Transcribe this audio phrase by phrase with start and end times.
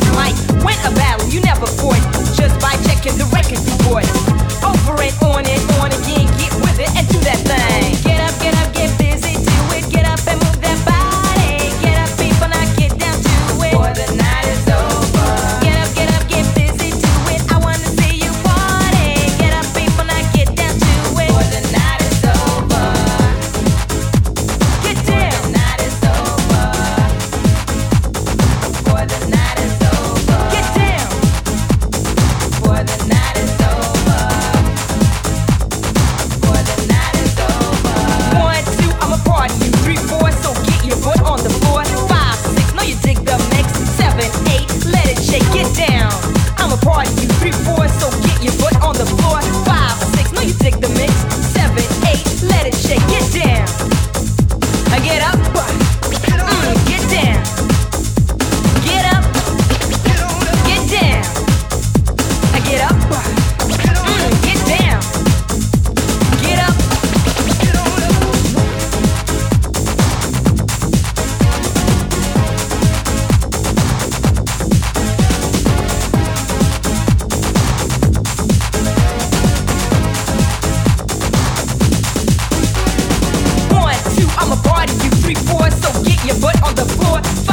[0.00, 1.07] Your butt
[86.68, 87.47] on the floor.